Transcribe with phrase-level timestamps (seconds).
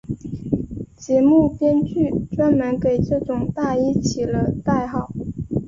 [0.95, 5.13] 节目编剧专门给这种大衣起了代号。